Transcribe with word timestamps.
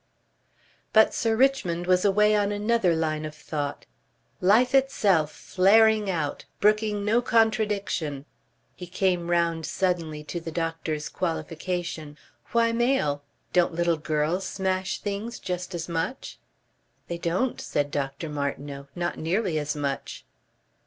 But 0.93 1.13
Sir 1.13 1.35
Richmond 1.35 1.85
was 1.85 2.03
away 2.03 2.35
on 2.35 2.51
another 2.51 2.95
line 2.95 3.23
of 3.23 3.35
thought. 3.35 3.85
"Life 4.39 4.73
itself, 4.73 5.31
flaring 5.31 6.09
out. 6.09 6.43
Brooking 6.59 7.05
no 7.05 7.21
contradiction." 7.21 8.25
He 8.75 8.87
came 8.87 9.29
round 9.29 9.67
suddenly 9.67 10.23
to 10.23 10.39
the 10.39 10.51
doctor's 10.51 11.07
qualification. 11.07 12.17
"Why 12.51 12.71
male? 12.71 13.21
Don't 13.53 13.75
little 13.75 13.97
girls 13.97 14.47
smash 14.47 14.97
things 14.97 15.37
just 15.37 15.75
as 15.75 15.87
much?" 15.87 16.39
"They 17.07 17.19
don't," 17.19 17.61
said 17.61 17.91
Dr. 17.91 18.27
Martineau. 18.27 18.87
"Not 18.95 19.19
nearly 19.19 19.59
as 19.59 19.75
much." 19.75 20.25